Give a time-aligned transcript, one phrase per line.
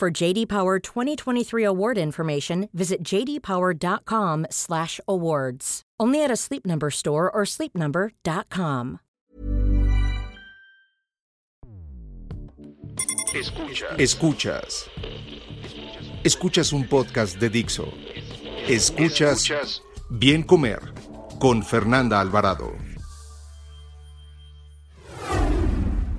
[0.00, 5.82] For JD Power 2023 award information, visit jdpower.com/awards.
[6.00, 9.00] Only at a Sleep Number store or sleepnumber.com.
[13.34, 13.98] Escuchas.
[13.98, 14.88] Escuchas.
[16.24, 17.92] Escuchas un podcast de Dixo.
[18.66, 20.80] Escuchas, Escuchas Bien Comer
[21.38, 22.74] con Fernanda Alvarado.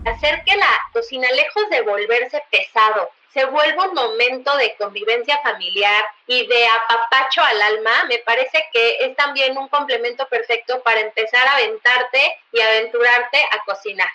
[0.06, 6.04] Hacer que la cocina, lejos de volverse pesado, se vuelva un momento de convivencia familiar
[6.28, 11.48] y de apapacho al alma, me parece que es también un complemento perfecto para empezar
[11.48, 12.20] a aventarte
[12.52, 14.10] y aventurarte a cocinar.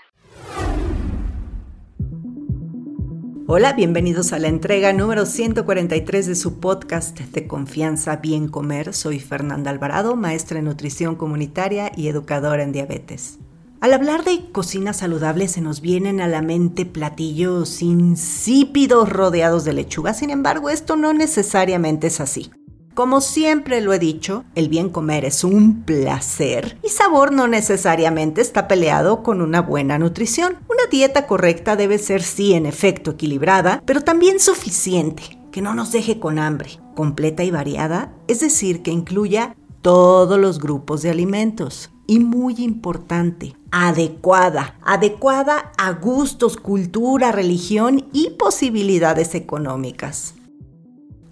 [3.48, 8.92] Hola, bienvenidos a la entrega número 143 de su podcast de confianza Bien Comer.
[8.92, 13.38] Soy Fernanda Alvarado, maestra en nutrición comunitaria y educadora en diabetes.
[13.86, 19.74] Al hablar de cocina saludable se nos vienen a la mente platillos insípidos rodeados de
[19.74, 22.50] lechuga, sin embargo esto no necesariamente es así.
[22.94, 28.40] Como siempre lo he dicho, el bien comer es un placer y sabor no necesariamente
[28.40, 30.56] está peleado con una buena nutrición.
[30.68, 35.92] Una dieta correcta debe ser sí en efecto equilibrada, pero también suficiente, que no nos
[35.92, 41.92] deje con hambre, completa y variada, es decir, que incluya todos los grupos de alimentos.
[42.08, 50.34] Y muy importante, adecuada, adecuada a gustos, cultura, religión y posibilidades económicas.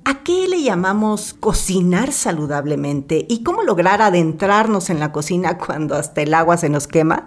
[0.05, 6.21] ¿A qué le llamamos cocinar saludablemente y cómo lograr adentrarnos en la cocina cuando hasta
[6.21, 7.25] el agua se nos quema?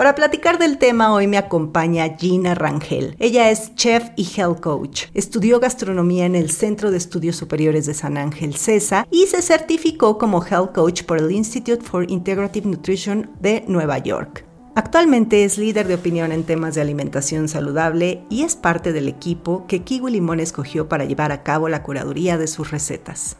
[0.00, 3.14] Para platicar del tema hoy me acompaña Gina Rangel.
[3.18, 5.04] Ella es chef y health coach.
[5.12, 10.16] Estudió gastronomía en el Centro de Estudios Superiores de San Ángel CESA y se certificó
[10.16, 14.46] como health coach por el Institute for Integrative Nutrition de Nueva York.
[14.74, 19.66] Actualmente es líder de opinión en temas de alimentación saludable y es parte del equipo
[19.66, 23.36] que Kiwi Limón escogió para llevar a cabo la curaduría de sus recetas.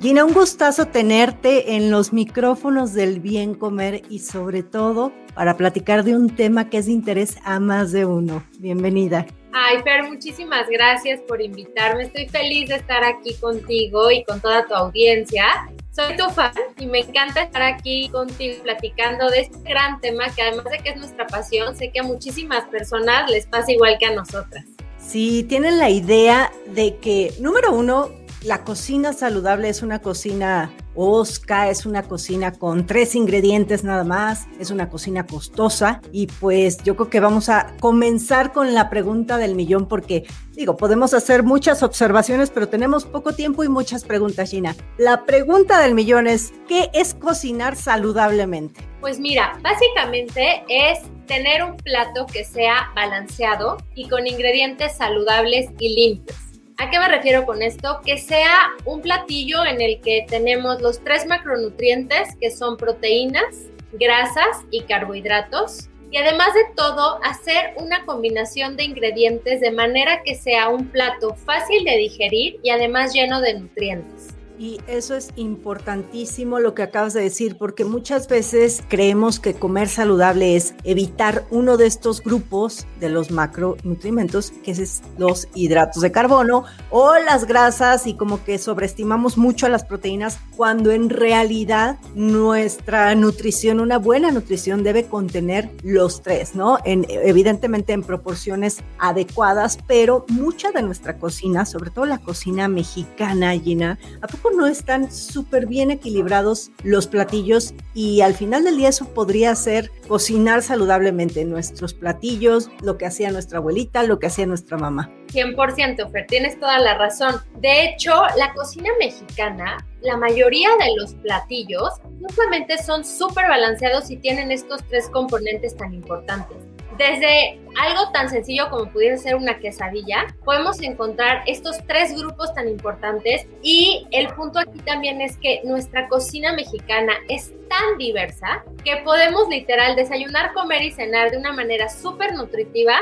[0.00, 6.04] Gina, un gustazo tenerte en los micrófonos del bien comer y sobre todo para platicar
[6.04, 8.42] de un tema que es de interés a más de uno.
[8.58, 9.26] Bienvenida.
[9.52, 12.04] Ay, Fer, muchísimas gracias por invitarme.
[12.04, 15.44] Estoy feliz de estar aquí contigo y con toda tu audiencia.
[15.90, 20.40] Soy tu fan y me encanta estar aquí contigo platicando de este gran tema que
[20.40, 24.06] además de que es nuestra pasión, sé que a muchísimas personas les pasa igual que
[24.06, 24.64] a nosotras.
[24.96, 28.10] Sí, tienen la idea de que, número uno,
[28.42, 34.48] la cocina saludable es una cocina osca, es una cocina con tres ingredientes nada más,
[34.58, 39.36] es una cocina costosa y pues yo creo que vamos a comenzar con la pregunta
[39.36, 40.24] del millón porque
[40.54, 44.74] digo, podemos hacer muchas observaciones, pero tenemos poco tiempo y muchas preguntas, Gina.
[44.98, 48.80] La pregunta del millón es, ¿qué es cocinar saludablemente?
[49.00, 55.94] Pues mira, básicamente es tener un plato que sea balanceado y con ingredientes saludables y
[55.94, 56.49] limpios.
[56.80, 58.00] ¿A qué me refiero con esto?
[58.06, 64.64] Que sea un platillo en el que tenemos los tres macronutrientes que son proteínas, grasas
[64.70, 65.90] y carbohidratos.
[66.10, 71.34] Y además de todo, hacer una combinación de ingredientes de manera que sea un plato
[71.34, 74.39] fácil de digerir y además lleno de nutrientes.
[74.60, 79.88] Y eso es importantísimo lo que acabas de decir, porque muchas veces creemos que comer
[79.88, 86.12] saludable es evitar uno de estos grupos de los macronutrientes, que es los hidratos de
[86.12, 93.14] carbono o las grasas, y como que sobreestimamos mucho las proteínas, cuando en realidad nuestra
[93.14, 96.76] nutrición, una buena nutrición, debe contener los tres, ¿no?
[96.84, 103.58] En, evidentemente en proporciones adecuadas, pero mucha de nuestra cocina, sobre todo la cocina mexicana,
[103.58, 108.88] Gina, ¿a poco no están súper bien equilibrados los platillos y al final del día
[108.88, 114.46] eso podría ser cocinar saludablemente nuestros platillos, lo que hacía nuestra abuelita, lo que hacía
[114.46, 115.10] nuestra mamá.
[115.32, 117.36] 100%, Fer, tienes toda la razón.
[117.60, 124.10] De hecho, la cocina mexicana, la mayoría de los platillos no solamente son súper balanceados
[124.10, 126.56] y tienen estos tres componentes tan importantes
[127.00, 132.68] desde algo tan sencillo como pudiera ser una quesadilla, podemos encontrar estos tres grupos tan
[132.68, 138.98] importantes y el punto aquí también es que nuestra cocina mexicana es tan diversa que
[138.98, 142.98] podemos literal desayunar, comer y cenar de una manera súper nutritiva,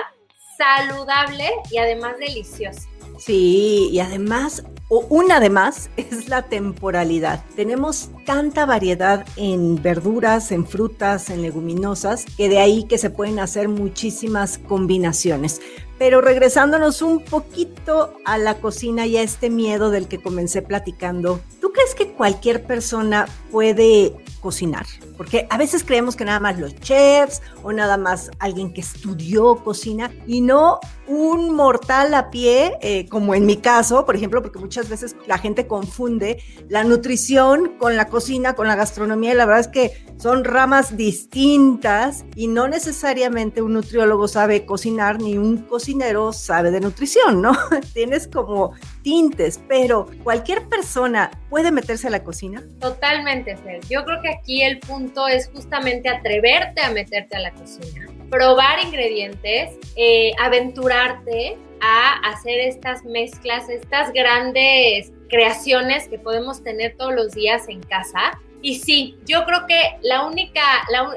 [0.56, 2.88] saludable y además deliciosa.
[3.18, 7.44] Sí, y además o una además es la temporalidad.
[7.56, 13.38] Tenemos tanta variedad en verduras, en frutas, en leguminosas, que de ahí que se pueden
[13.38, 15.61] hacer muchísimas combinaciones.
[15.99, 21.41] Pero regresándonos un poquito a la cocina y a este miedo del que comencé platicando,
[21.61, 24.87] ¿tú crees que cualquier persona puede cocinar?
[25.19, 29.56] Porque a veces creemos que nada más los chefs o nada más alguien que estudió
[29.56, 34.59] cocina y no un mortal a pie, eh, como en mi caso, por ejemplo, porque
[34.59, 39.47] muchas veces la gente confunde la nutrición con la cocina, con la gastronomía, y la
[39.47, 45.59] verdad es que son ramas distintas y no necesariamente un nutriólogo sabe cocinar ni un
[45.59, 47.53] cocinero sabe de nutrición, ¿no?
[47.94, 48.73] Tienes como
[49.03, 52.62] tintes, pero cualquier persona puede meterse a la cocina.
[52.81, 53.81] Totalmente, Fer.
[53.88, 58.84] Yo creo que aquí el punto es justamente atreverte a meterte a la cocina probar
[58.84, 67.32] ingredientes, eh, aventurarte a hacer estas mezclas, estas grandes creaciones que podemos tener todos los
[67.32, 68.38] días en casa.
[68.60, 70.62] Y sí, yo creo que la única,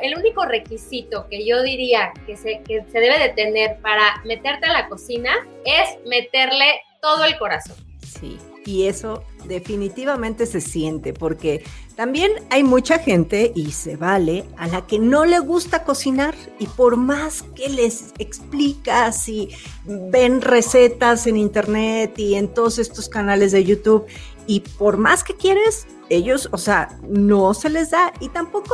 [0.04, 4.68] el único requisito que yo diría que se, que se debe de tener para meterte
[4.68, 5.32] a la cocina
[5.66, 7.78] es meterle todo el corazón.
[8.06, 11.64] Sí, y eso definitivamente se siente porque
[12.02, 16.66] también hay mucha gente, y se vale, a la que no le gusta cocinar y
[16.66, 19.50] por más que les explicas y
[19.86, 24.08] ven recetas en internet y en todos estos canales de YouTube,
[24.48, 28.74] y por más que quieres, ellos, o sea, no se les da y tampoco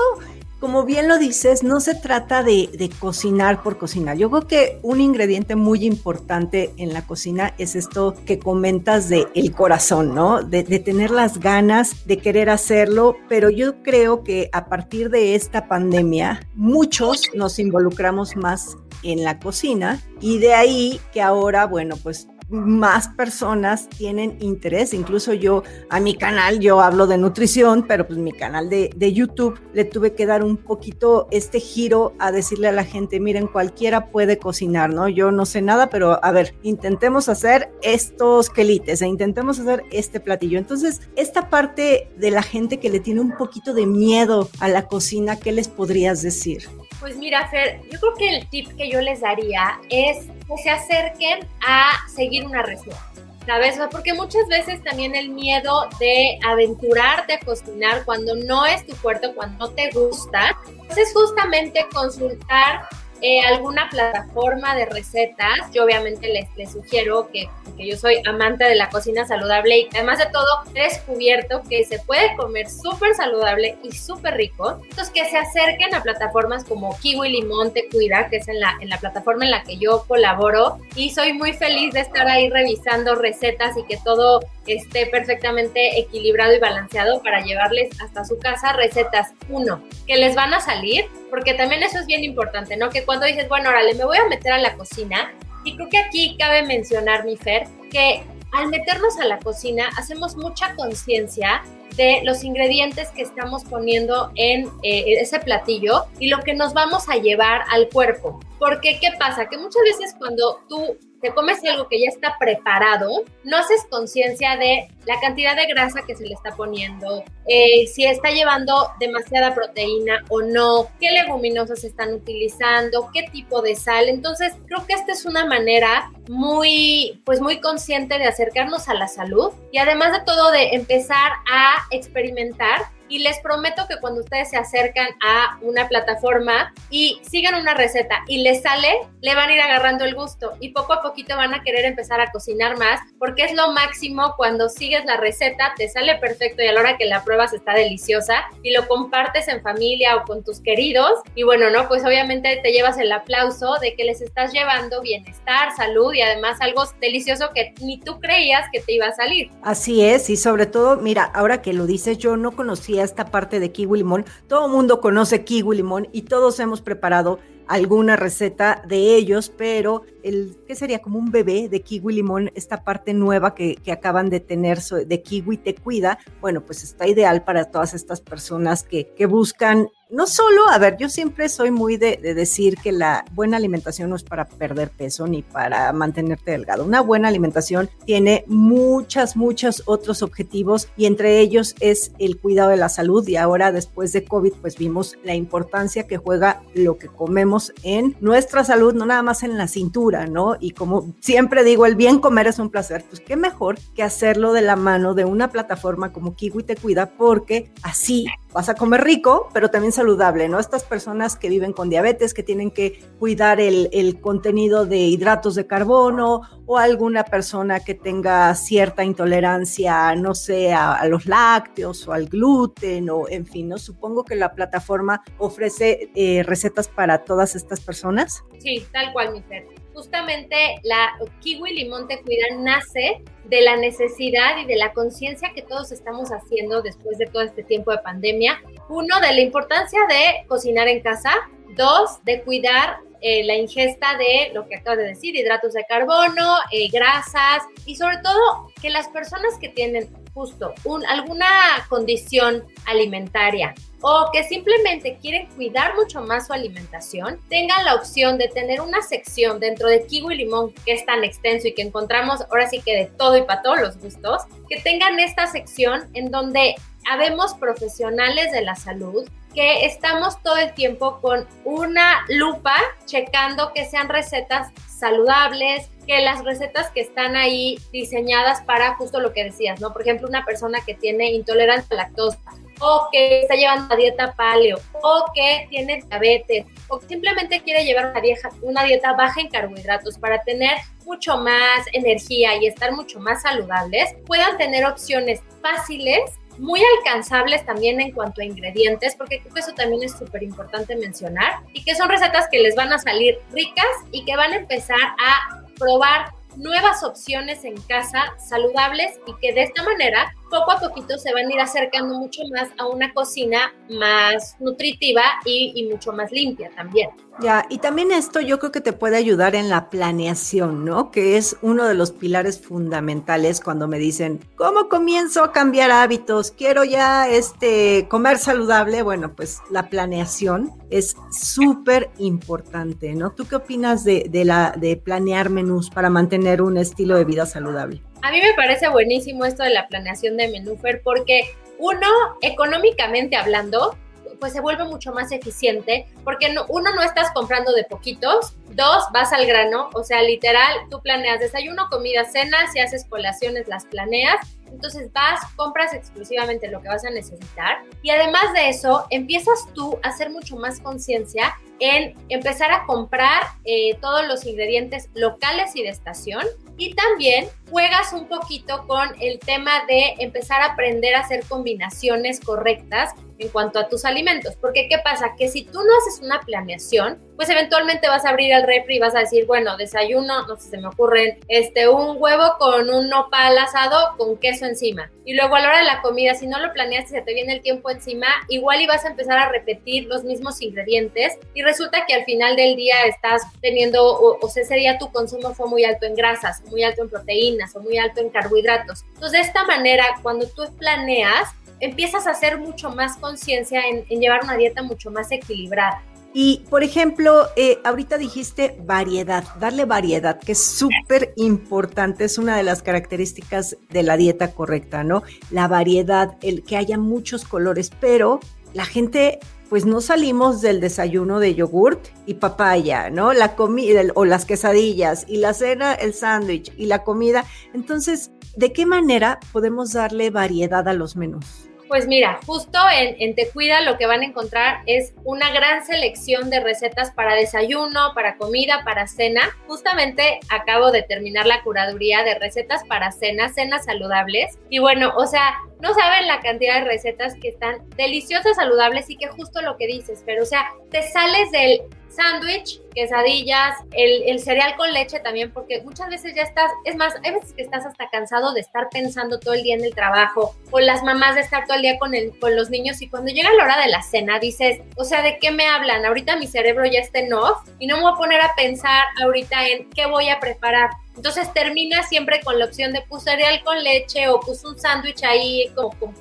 [0.60, 4.18] como bien lo dices, no se trata de, cocinar por cocinar.
[4.18, 9.28] Yo creo que un ingrediente muy importante en la cocina es esto que comentas de
[9.36, 10.42] el corazón, ¿no?
[10.42, 15.36] De, de, tener las ganas de querer hacerlo, pero yo creo que a partir de
[15.36, 21.96] esta pandemia, muchos nos involucramos más en la cocina y de ahí que ahora, bueno,
[22.02, 24.94] pues más personas tienen interés.
[24.94, 29.14] Incluso yo a mi canal, yo hablo de nutrición, pero pues mi canal de, de,
[29.14, 33.48] YouTube le tuve que dar un poquito este giro a decirle a la gente, miren,
[33.48, 35.10] cualquiera puede cocinar, ¿no?
[35.10, 40.20] Yo no sé nada, pero a ver, intentemos hacer estos quelites e intentemos hacer este
[40.20, 40.58] platillo.
[40.58, 44.88] Entonces, esta parte de la gente que le tiene un poquito de miedo a la
[44.88, 46.68] cocina, ¿qué les podrías decir?
[47.00, 50.70] Pues mira, Fer, yo creo que el tip que yo les daría es que se
[50.70, 52.98] acerquen a seguir una receta.
[53.46, 53.80] ¿Sabes?
[53.92, 59.34] Porque muchas veces también el miedo de aventurarte a cocinar cuando no es tu fuerte,
[59.34, 62.90] cuando no te gusta, pues es justamente consultar
[63.22, 65.72] eh, alguna plataforma de recetas.
[65.74, 69.90] Yo obviamente les, les sugiero que, que, yo soy amante de la cocina saludable y
[69.94, 74.80] además de todo he descubierto que se puede comer súper saludable y súper rico.
[74.90, 78.78] Entonces que se acerquen a plataformas como Kiwi Limón Te Cuida, que es en la,
[78.82, 82.50] en la plataforma en la que yo colaboro y soy muy feliz de estar ahí
[82.50, 88.74] revisando recetas y que todo esté perfectamente equilibrado y balanceado para llevarles hasta su casa
[88.74, 92.90] recetas, uno, que les van a salir, porque también eso es bien importante, ¿no?
[92.90, 95.34] Que cuando dices, bueno, órale, me voy a meter a la cocina,
[95.64, 98.22] y creo que aquí cabe mencionar, mi Fer, que
[98.52, 101.64] al meternos a la cocina hacemos mucha conciencia
[101.96, 107.08] de los ingredientes que estamos poniendo en eh, ese platillo y lo que nos vamos
[107.08, 108.42] a llevar al cuerpo.
[108.60, 109.48] Porque, ¿qué pasa?
[109.48, 114.56] Que muchas veces cuando tú te comes algo que ya está preparado, no haces conciencia
[114.58, 119.56] de la cantidad de grasa que se le está poniendo, eh, si está llevando demasiada
[119.56, 124.10] proteína o no, qué leguminosas están utilizando, qué tipo de sal.
[124.10, 129.08] Entonces, creo que esta es una manera muy, pues muy consciente de acercarnos a la
[129.08, 134.50] salud y además de todo de empezar a experimentar y les prometo que cuando ustedes
[134.50, 139.54] se acercan a una plataforma y sigan una receta y les sale, le van a
[139.54, 143.00] ir agarrando el gusto y poco a poquito van a querer empezar a cocinar más
[143.20, 146.98] porque es lo máximo cuando sigues la receta, te sale perfecto y a la hora
[146.98, 151.44] que la pruebas está deliciosa y lo compartes en familia o con tus queridos y
[151.44, 151.88] bueno, ¿no?
[151.88, 156.58] Pues obviamente te llevas el aplauso de que les estás llevando bienestar, salud y además
[156.62, 159.52] algo delicioso que ni tú creías que te iba a salir.
[159.62, 163.60] Así es y sobre todo, mira, ahora que lo dices, yo no conocía esta parte
[163.60, 164.26] de kiwi limón.
[164.48, 170.58] Todo mundo conoce kiwi limón y todos hemos preparado alguna receta de ellos, pero el
[170.68, 174.80] que sería como un bebé de kiwi limón, esta parte nueva que, acaban de tener
[174.80, 179.88] de kiwi te cuida, bueno, pues está ideal para todas estas personas que, que buscan
[180.10, 184.16] no solo, a ver, yo siempre soy muy de, decir que la buena alimentación no
[184.16, 186.86] es para perder peso ni para mantenerte delgado.
[186.86, 192.78] Una buena alimentación tiene muchas, muchos otros objetivos y entre ellos es el cuidado de
[192.78, 193.28] la salud.
[193.28, 198.16] Y ahora después de COVID pues vimos la importancia que juega lo que comemos en
[198.20, 200.56] nuestra salud, no nada más en la cintura, ¿no?
[200.60, 204.54] Y como siempre digo, el bien comer es un placer, pues qué mejor que hacerlo
[204.54, 209.04] de la mano de una plataforma como Kiwi Te Cuida porque así vas a comer
[209.04, 210.60] rico, pero también saludable, ¿no?
[210.60, 213.88] Estas personas que viven con diabetes, que tienen que cuidar el,
[214.20, 221.06] contenido de hidratos de carbono o alguna persona que tenga cierta intolerancia, no sé, a,
[221.08, 223.78] los lácteos o al gluten o en fin, ¿no?
[223.78, 228.44] Supongo que la plataforma ofrece eh, recetas para todas estas personas.
[228.60, 234.60] Sí, tal cual, mi Fer justamente la Kiwi Limón Te Cuida nace de la necesidad
[234.60, 238.62] y de la conciencia que todos estamos haciendo después de todo este tiempo de pandemia.
[238.90, 241.32] Uno, de la importancia de cocinar en casa.
[241.76, 246.58] Dos, de cuidar eh, la ingesta de lo que acabo de decir, hidratos de carbono,
[246.72, 251.48] eh, grasas y sobre todo que las personas que tienen justo un, alguna
[251.90, 258.48] condición alimentaria o que simplemente quieren cuidar mucho más su alimentación, tengan la opción de
[258.48, 262.70] tener una sección dentro de Kiwi Limón que es tan extenso y que encontramos ahora
[262.70, 266.76] sí que de todo y para todos los gustos, que tengan esta sección en donde
[267.10, 272.76] habemos profesionales de la salud que estamos todo el tiempo con una lupa
[273.08, 279.34] checando que sean recetas saludables, que las recetas que están ahí diseñadas para justo lo
[279.34, 279.94] que decías, ¿no?
[279.94, 282.38] Por ejemplo, una persona que tiene intolerancia a lactosa
[282.80, 287.84] o que está llevando una dieta paleo o que tiene diabetes o que simplemente quiere
[287.84, 288.22] llevar una,
[288.62, 294.14] una dieta baja en carbohidratos para tener mucho más energía y estar mucho más saludables,
[294.28, 299.74] puedan tener opciones fáciles muy alcanzables también en cuanto a ingredientes, porque creo que eso
[299.74, 303.86] también es súper importante mencionar, y que son recetas que les van a salir ricas
[304.12, 309.64] y que van a empezar a probar nuevas opciones en casa saludables y que de
[309.64, 313.74] esta manera poco a poquito se van a ir acercando mucho más a una cocina
[313.90, 317.10] más nutritiva y, mucho más limpia también.
[317.40, 321.12] Ya, y también esto yo creo que te puede ayudar en la planeación, ¿no?
[321.12, 326.50] Que es uno de los pilares fundamentales cuando me dicen, ¿cómo comienzo a cambiar hábitos?
[326.50, 329.04] Quiero ya este comer saludable.
[329.04, 333.32] Bueno, pues la planeación es súper importante, ¿no?
[333.32, 337.46] ¿Tú qué opinas de, de, la, de planear menús para mantener un estilo de vida
[337.46, 338.02] saludable?
[338.28, 342.08] A mí me parece buenísimo esto de la planeación de menú, porque uno,
[342.42, 343.96] económicamente hablando,
[344.42, 349.32] pues se vuelve mucho más eficiente, porque uno no estás comprando de poquitos, dos, vas
[349.32, 354.36] al grano, o sea, literal, tú planeas desayuno, comida, cena, si haces colaciones las planeas,
[354.72, 359.98] entonces vas, compras exclusivamente lo que vas a necesitar y además de eso, empiezas tú
[360.04, 365.84] a hacer mucho más conciencia en empezar a comprar eh, todos los ingredientes locales y
[365.84, 366.44] de estación
[366.78, 372.40] y también juegas un poquito con el tema de empezar a aprender a hacer combinaciones
[372.40, 374.56] correctas en cuanto a tus alimentos.
[374.56, 375.36] Porque ¿qué pasa?
[375.38, 379.00] Que si tú no haces una planeación, pues eventualmente vas a abrir el refri y
[379.00, 383.08] vas a decir, bueno, desayuno, no sé, se me ocurren, este, un huevo con un
[383.08, 385.10] nopal asado con queso encima.
[385.24, 387.54] Y luego a la hora de la comida, si no lo planeaste, se te viene
[387.54, 392.06] el tiempo encima, igual y vas a empezar a repetir los mismos ingredientes y resulta
[392.06, 395.70] que al final del día estás teniendo, o, o sea, ese día tu consumo fue
[395.70, 399.04] muy alto en grasas, muy alto en proteínas o muy alto en carbohidratos.
[399.14, 404.44] Entonces, de esta manera, cuando tú planeas, empiezas a hacer mucho más conciencia en, llevar
[404.44, 406.02] una dieta mucho más equilibrada.
[406.40, 412.56] Y, por ejemplo, eh, ahorita dijiste variedad, darle variedad, que es súper importante, es una
[412.56, 415.24] de las características de la dieta correcta, ¿no?
[415.50, 418.40] La variedad, el que haya muchos colores, pero
[418.76, 423.34] la gente, pues no salimos del desayuno de yogurt y papaya, ¿no?
[423.34, 427.46] La comida o las quesadillas y la cena, el sándwich y la comida.
[427.74, 431.68] Entonces, ¿de qué manera podemos darle variedad a los menús?
[431.88, 436.50] Pues mira, justo en, Te Cuida lo que van a encontrar es una gran selección
[436.50, 439.42] de recetas para desayuno, para comida, para cena.
[439.68, 444.58] Justamente acabo de terminar la curaduría de recetas para cena, cenas saludables.
[444.70, 449.16] Y bueno, o sea, no saben la cantidad de recetas que están deliciosas, saludables y
[449.16, 451.82] que justo lo que dices, pero o sea, te sales del
[452.18, 457.34] sándwich, quesadillas, el, cereal con leche también, porque muchas veces ya estás, es más, hay
[457.34, 460.80] veces que estás hasta cansado de estar pensando todo el día en el trabajo, o
[460.80, 462.12] las mamás de estar todo el día con,
[462.56, 465.52] los niños y cuando llega la hora de la cena dices, o sea, ¿de qué
[465.52, 466.06] me hablan?
[466.06, 469.04] Ahorita mi cerebro ya está en off y no me voy a poner a pensar
[469.22, 470.90] ahorita en qué voy a preparar.
[471.16, 475.24] Entonces termina siempre con la opción de puse cereal con leche o puse un sándwich
[475.24, 476.14] ahí como, como,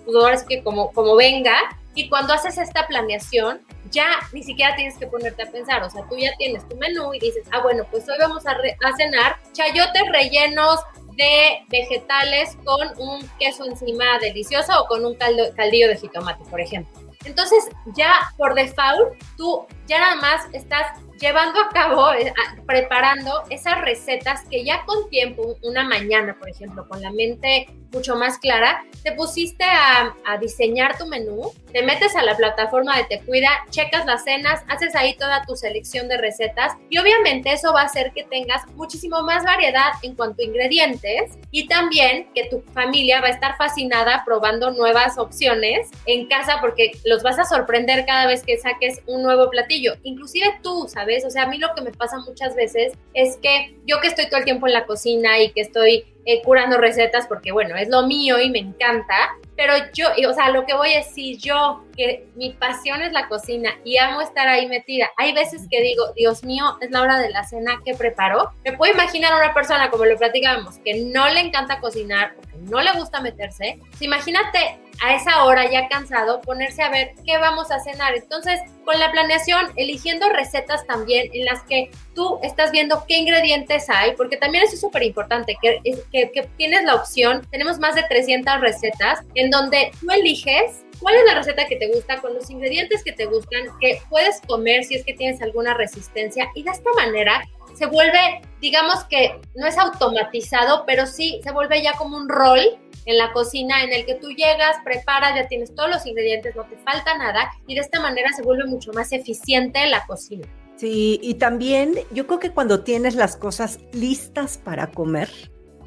[0.48, 1.56] que como, como venga.
[1.96, 6.06] Y cuando haces esta planeación, ya ni siquiera tienes que ponerte a pensar, o sea,
[6.08, 9.38] tú ya tienes tu menú y dices, ah, bueno, pues hoy vamos a, a cenar
[9.52, 10.78] chayotes rellenos
[11.16, 17.00] de vegetales con un queso encima delicioso o con un caldillo de jitomate, por ejemplo.
[17.24, 22.32] Entonces, ya por default, tú ya nada más estás llevando a cabo, eh,
[22.66, 28.16] preparando esas recetas que ya con tiempo, una mañana, por ejemplo, con la mente mucho
[28.16, 33.20] más clara, te pusiste a, diseñar tu menú, te metes a la plataforma de Te
[33.20, 37.82] Cuida, checas las cenas, haces ahí toda tu selección de recetas y obviamente eso va
[37.82, 42.60] a hacer que tengas muchísimo más variedad en cuanto a ingredientes y también que tu
[42.74, 48.04] familia va a estar fascinada probando nuevas opciones en casa porque los vas a sorprender
[48.04, 49.94] cada vez que saques un nuevo platillo.
[50.02, 51.05] Inclusive tú, ¿sabes?
[51.24, 54.26] O sea, a mí lo que me pasa muchas veces es que yo que estoy
[54.28, 57.88] todo el tiempo en la cocina y que estoy eh, curando recetas porque, bueno, es
[57.88, 59.14] lo mío y me encanta.
[59.56, 63.28] Pero yo, o sea, lo que voy a decir yo, que mi pasión es la
[63.28, 65.10] cocina y amo estar ahí metida.
[65.16, 68.50] Hay veces que digo, Dios mío, es la hora de la cena que preparo.
[68.64, 72.58] Me puedo imaginar a una persona, como lo platicábamos, que no le encanta cocinar, que
[72.58, 73.78] no le gusta meterse.
[73.90, 78.14] Pues imagínate a esa hora ya cansado, ponerse a ver qué vamos a cenar.
[78.14, 83.88] Entonces, con la planeación, eligiendo recetas también en las que tú estás viendo qué ingredientes
[83.90, 85.80] hay, porque también es súper importante, que,
[86.12, 91.14] que, que, tienes la opción, tenemos más de 300 recetas en donde tú eliges cuál
[91.16, 94.84] es la receta que te gusta con los ingredientes que te gustan, que puedes comer
[94.84, 97.42] si es que tienes alguna resistencia y de esta manera
[97.76, 102.60] se vuelve, digamos que no es automatizado, pero sí se vuelve ya como un rol
[103.04, 106.64] en la cocina en el que tú llegas, preparas, ya tienes todos los ingredientes, no
[106.64, 110.46] te falta nada y de esta manera se vuelve mucho más eficiente la cocina.
[110.76, 115.30] Sí, y también yo creo que cuando tienes las cosas listas para comer,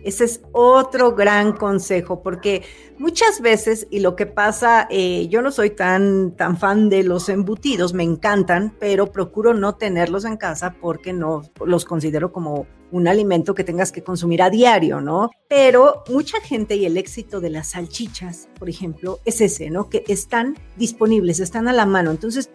[0.04, 2.64] ese es otro gran consejo, porque
[2.98, 7.30] muchas veces, y lo que pasa, eh, yo no soy tan, tan fan de los
[7.30, 13.08] embutidos, me encantan, pero procuro no tenerlos en casa porque no los considero como un
[13.08, 15.32] alimento que tengas que consumir a diario, ¿no?
[15.48, 19.90] Pero mucha gente y el éxito de las salchichas, por ejemplo, es ese, ¿no?
[19.90, 22.12] Que están disponibles, están a la mano.
[22.12, 22.50] Entonces,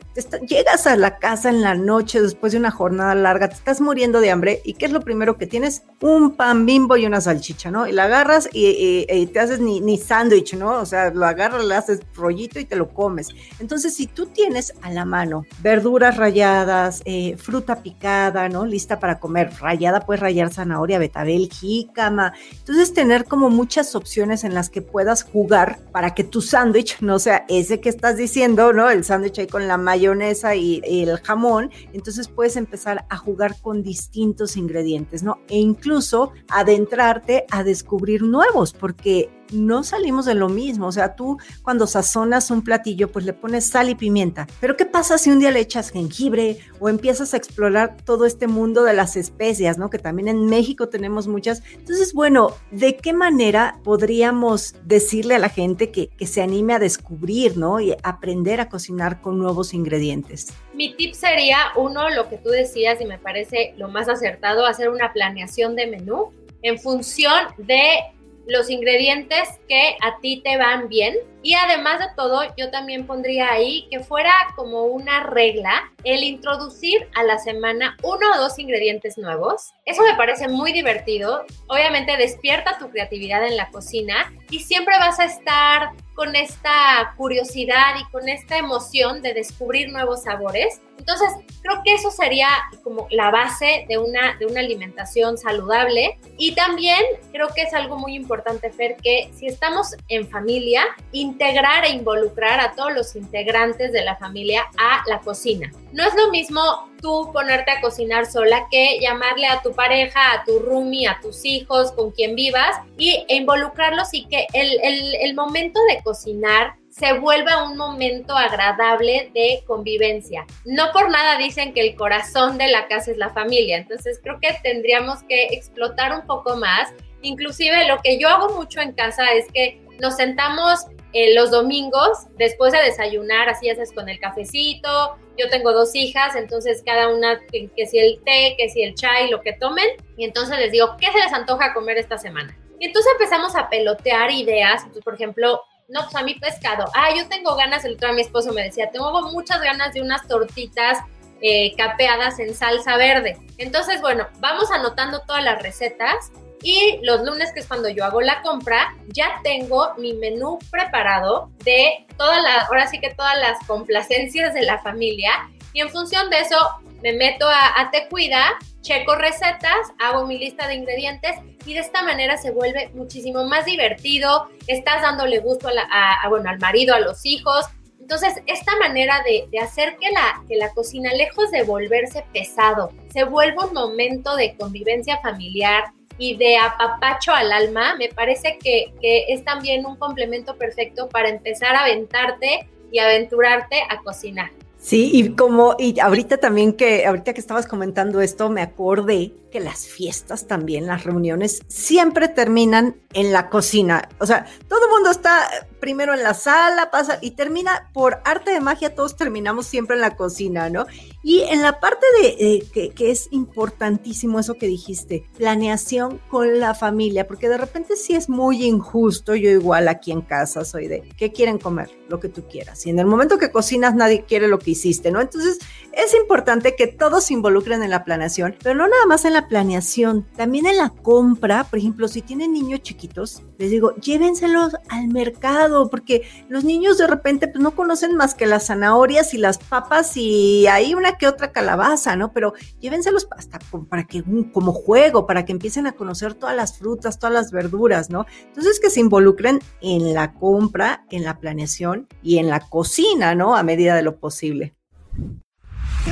[0.47, 4.21] llegas a la casa en la noche después de una jornada larga, te estás muriendo
[4.21, 5.83] de hambre y ¿qué es lo primero que tienes?
[6.01, 7.87] Un pan bimbo y una salchicha, ¿no?
[7.87, 10.81] Y la agarras y, te haces ni, ni sándwich, ¿no?
[10.81, 13.29] O sea, lo agarras, le haces rollito y te lo comes.
[13.59, 18.67] Entonces, si tú tienes a la mano verduras rayadas, eh, fruta picada, ¿no?
[18.67, 22.33] Lista para comer, rayada, pues rayar zanahoria, betabel, jícama.
[22.59, 27.19] Entonces, tener como muchas opciones en las que puedas jugar para que tu sándwich no
[27.19, 28.89] sea ese que estás diciendo, ¿no?
[28.91, 31.71] El sándwich ahí con la mayonesa y, el jamón.
[31.93, 35.39] Entonces, puedes empezar a jugar con distintos ingredientes, ¿no?
[35.49, 40.87] E incluso adentrarte a descubrir nuevos, porque no salimos de lo mismo.
[40.87, 44.47] O sea, tú cuando sazonas un platillo, pues le pones sal y pimienta.
[44.61, 48.47] Pero ¿qué pasa si un día le echas jengibre o empiezas a explorar todo este
[48.47, 49.91] mundo de las especias, ¿no?
[49.91, 51.63] Que también en México tenemos muchas.
[51.73, 57.59] Entonces, bueno, ¿de qué manera podríamos decirle a la gente que, se anime a descubrir,
[57.59, 57.81] ¿no?
[57.81, 60.55] Y aprender a cocinar con nuevos ingredientes?
[60.73, 64.89] Mi tip sería, uno, lo que tú decías y me parece lo más acertado, hacer
[64.89, 67.99] una planeación de menú en función de
[68.47, 71.17] los ingredientes que a ti te van bien.
[71.45, 77.07] Y además de todo, yo también pondría ahí que fuera como una regla el introducir
[77.15, 79.75] a la semana uno o dos ingredientes nuevos.
[79.85, 81.45] Eso me parece muy divertido.
[81.67, 87.97] Obviamente despierta tu creatividad en la cocina y siempre vas a estar con esta curiosidad
[88.01, 90.81] y con esta emoción de descubrir nuevos sabores.
[90.99, 91.29] Entonces,
[91.61, 92.49] creo que eso sería
[92.83, 96.19] como la base de una, de una alimentación saludable.
[96.39, 97.01] Y también
[97.33, 100.85] creo que es algo muy importante, Fer, que si estamos en familia,
[101.35, 105.71] integrar e involucrar a todos los integrantes de la familia a la cocina.
[105.93, 106.61] No es lo mismo
[107.01, 111.45] tú ponerte a cocinar sola que llamarle a tu pareja, a tu roomie, a tus
[111.45, 116.75] hijos, con quien vivas y, e involucrarlos y que el, el, el momento de cocinar
[116.89, 120.47] se vuelva un momento agradable de convivencia.
[120.65, 124.39] No por nada dicen que el corazón de la casa es la familia, entonces creo
[124.41, 126.93] que tendríamos que explotar un poco más.
[127.23, 132.27] Inclusive lo que yo hago mucho en casa es que nos sentamos eh, los domingos,
[132.37, 135.17] después de desayunar, así haces con el cafecito.
[135.39, 139.31] Yo tengo dos hijas, entonces cada una, que, si el té, que si el chai,
[139.31, 139.87] lo que tomen.
[140.17, 142.59] Y entonces les digo, ¿qué se les antoja comer esta semana?
[142.81, 144.83] Y entonces empezamos a pelotear ideas.
[144.83, 146.87] Entonces, por ejemplo, no, pues a mí pescado.
[146.97, 150.03] Ah, yo tengo ganas, el otro día mi esposo me decía, tengo muchas ganas de
[150.03, 150.99] unas tortitas
[151.41, 153.39] eh, capeadas en salsa verde.
[153.59, 156.33] Entonces, bueno, vamos anotando todas las recetas
[156.65, 161.51] y los lunes, que es cuando yo hago la compra, ya tengo mi menú preparado
[161.63, 165.31] de todas las, ahora sí que todas las complacencias de la familia.
[165.75, 166.57] Y en función de eso,
[167.03, 171.81] me meto a, a Te Cuida, checo recetas, hago mi lista de ingredientes y de
[171.81, 174.49] esta manera se vuelve muchísimo más divertido.
[174.67, 177.67] Estás dándole gusto a, bueno, al marido, a los hijos.
[178.01, 183.25] Entonces, esta manera de, hacer que la, que la cocina, lejos de volverse pesado, se
[183.25, 185.85] vuelva un momento de convivencia familiar,
[186.19, 191.29] y de apapacho al alma, me parece que, que, es también un complemento perfecto para
[191.29, 194.51] empezar a aventarte y aventurarte a cocinar.
[194.79, 199.61] Sí, y como, y ahorita también que, ahorita que estabas comentando esto, me acordé que
[199.61, 204.09] las fiestas también, las reuniones, siempre terminan en la cocina.
[204.19, 208.51] O sea, todo el mundo está primero en la sala, pasa y termina por arte
[208.51, 210.87] de magia, todos terminamos siempre en la cocina, ¿no?
[211.23, 216.75] Y en la parte de que, que, es importantísimo eso que dijiste, planeación con la
[216.75, 221.03] familia, porque de repente sí es muy injusto, yo igual aquí en casa soy de,
[221.17, 221.91] ¿qué quieren comer?
[222.09, 222.85] Lo que tú quieras.
[222.87, 225.21] Y en el momento que cocinas nadie quiere lo que hiciste, ¿no?
[225.21, 225.59] Entonces
[225.93, 229.44] es importante que todos se involucren en la planeación, pero no nada más en la
[229.49, 235.09] planeación, también en la compra, por ejemplo, si tienen niños chiquitos, les digo, llévenselos al
[235.09, 239.59] mercado, porque los niños de repente pues, no conocen más que las zanahorias y las
[239.59, 242.33] papas y hay una que otra calabaza, ¿no?
[242.33, 247.19] Pero llévenselos hasta para que como juego, para que empiecen a conocer todas las frutas,
[247.19, 248.27] todas las verduras, ¿no?
[248.47, 253.57] Entonces que se involucren en la compra, en la planeación y en la cocina, ¿no?
[253.57, 254.75] A medida de lo posible.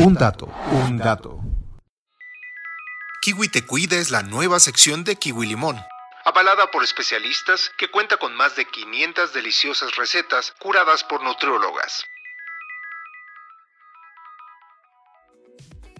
[0.00, 0.48] Un dato,
[0.86, 1.40] un dato.
[3.22, 5.76] Kiwi Te Cuida es la nueva sección de Kiwi Limón,
[6.24, 12.02] avalada por especialistas que cuenta con más de 500 deliciosas recetas curadas por nutriólogas.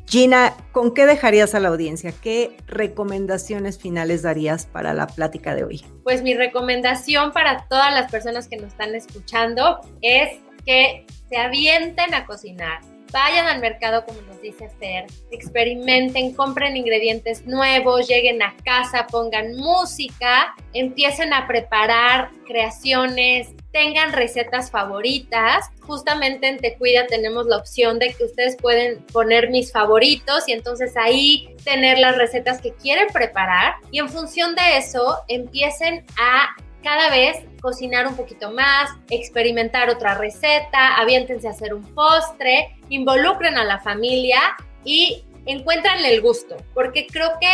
[0.09, 2.11] Gina, ¿con qué dejarías a la audiencia?
[2.11, 5.85] ¿Qué recomendaciones finales darías para la plática de hoy?
[6.03, 12.15] Pues mi recomendación para todas las personas que nos están escuchando es que se avienten
[12.15, 12.81] a cocinar,
[13.13, 19.55] vayan al mercado, como nos dice Fer, experimenten, compren ingredientes nuevos, lleguen a casa, pongan
[19.57, 25.71] música, empiecen a preparar creaciones, tengan recetas favoritas.
[25.81, 30.53] Justamente en Te Cuida tenemos la opción de que ustedes pueden poner mis favoritos y
[30.53, 36.55] entonces ahí tener las recetas que quieren preparar y en función de eso empiecen a
[36.83, 43.57] cada vez cocinar un poquito más, experimentar otra receta, aviéntense a hacer un postre, involucren
[43.57, 44.41] a la familia
[44.85, 47.49] y encuentran el gusto, porque creo que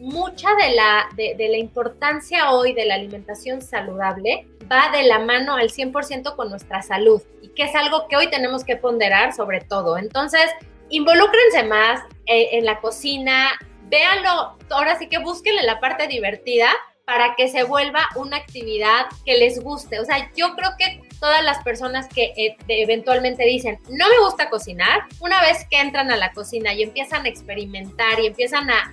[0.00, 5.56] mucha de la, de, la importancia hoy de la alimentación saludable va de la mano
[5.56, 9.60] al 100% con nuestra salud y que es algo que hoy tenemos que ponderar sobre
[9.60, 9.96] todo.
[9.96, 10.50] Entonces,
[10.90, 13.52] involúcrense más eh, en la cocina,
[13.88, 16.68] véanlo, ahora sí que búsquenle la parte divertida
[17.04, 20.00] para que se vuelva una actividad que les guste.
[20.00, 24.48] O sea, yo creo que todas las personas que eh, eventualmente dicen, no me gusta
[24.50, 28.92] cocinar, una vez que entran a la cocina y empiezan a experimentar y empiezan a,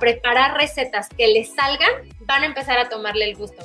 [0.00, 1.90] preparar recetas que les salgan,
[2.26, 3.62] van a empezar a tomarle el gusto.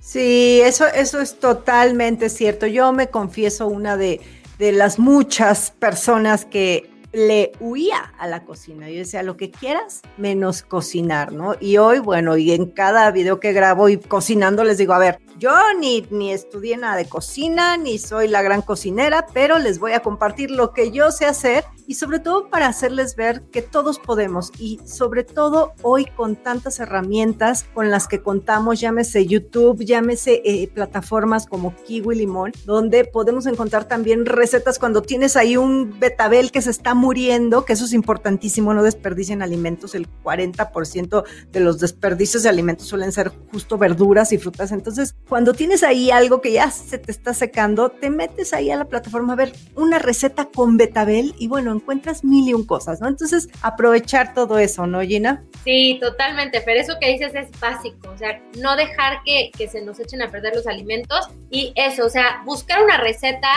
[0.00, 2.66] Sí, eso, eso es totalmente cierto.
[2.66, 4.20] Yo me confieso una de,
[4.58, 8.88] de las muchas personas que le huía a la cocina.
[8.88, 11.54] Yo decía, lo que quieras, menos cocinar, ¿no?
[11.60, 15.18] Y hoy, bueno, y en cada video que grabo y cocinando les digo, a ver,
[15.38, 19.92] yo ni, ni estudié nada de cocina, ni soy la gran cocinera, pero les voy
[19.92, 23.98] a compartir lo que yo sé hacer y sobre todo para hacerles ver que todos
[23.98, 30.42] podemos y sobre todo hoy con tantas herramientas con las que contamos, llámese YouTube, llámese
[30.44, 36.50] eh, plataformas como Kiwi Limón, donde podemos encontrar también recetas cuando tienes ahí un betabel
[36.50, 41.78] que se está muriendo, que eso es importantísimo, no desperdicien alimentos, el 40% de los
[41.78, 46.52] desperdicios de alimentos suelen ser justo verduras y frutas, entonces cuando tienes ahí algo que
[46.52, 50.46] ya se te está secando, te metes ahí a la plataforma a ver una receta
[50.46, 53.08] con betabel y bueno, encuentras mil y un cosas, ¿no?
[53.08, 55.44] Entonces, aprovechar todo eso, ¿no, Gina?
[55.64, 59.82] Sí, totalmente, pero eso que dices es básico, o sea, no dejar que, que se
[59.82, 63.48] nos echen a perder los alimentos y eso, o sea, buscar una receta,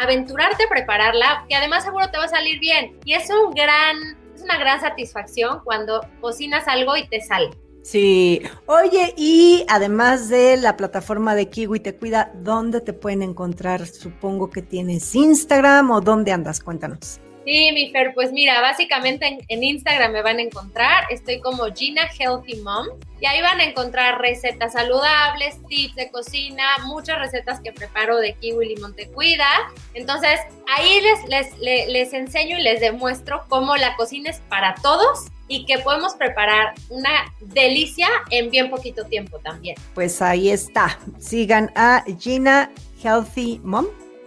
[0.00, 2.98] aventurarte a prepararla, que además seguro te va a salir bien.
[3.04, 7.50] Y es un gran, es una gran satisfacción cuando cocinas algo y te sale.
[7.86, 8.42] Sí.
[8.66, 13.86] Oye, y además de la plataforma de Kiwi Te Cuida, ¿dónde te pueden encontrar?
[13.86, 17.20] Supongo que tienes Instagram o dónde andas, cuéntanos.
[17.44, 22.08] Sí, mi Fer, pues mira, básicamente en, Instagram me van a encontrar, estoy como Gina
[22.18, 22.88] Healthy Mom
[23.20, 28.34] y ahí van a encontrar recetas saludables, tips de cocina, muchas recetas que preparo de
[28.34, 29.46] kiwi limón te cuida.
[29.94, 30.40] Entonces
[30.76, 35.64] ahí les, les, les enseño y les demuestro cómo la cocina es para todos y
[35.64, 39.76] que podemos preparar una delicia en bien poquito tiempo también.
[39.94, 42.70] Pues ahí está, sigan a Gina
[43.02, 43.86] Healthy Mom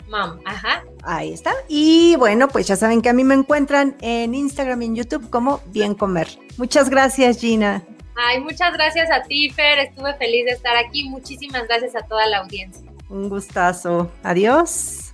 [0.10, 0.84] Mom, ajá.
[1.04, 1.54] Ahí está.
[1.68, 5.30] Y bueno, pues ya saben que a mí me encuentran en Instagram y en YouTube
[5.30, 6.28] como Bien Comer.
[6.58, 7.84] Muchas gracias, Gina.
[8.16, 9.80] Ay, muchas gracias a ti, Fer.
[9.80, 11.08] Estuve feliz de estar aquí.
[11.10, 12.92] Muchísimas gracias a toda la audiencia.
[13.10, 14.12] Un gustazo.
[14.24, 15.14] Adiós.